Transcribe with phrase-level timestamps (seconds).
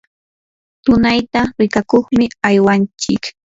[0.83, 3.23] tunayta rikakuqmi aywanchik.